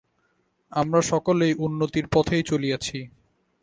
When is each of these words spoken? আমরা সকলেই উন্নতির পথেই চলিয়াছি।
আমরা 0.71 1.01
সকলেই 1.01 1.53
উন্নতির 1.57 2.05
পথেই 2.07 2.43
চলিয়াছি। 2.43 2.97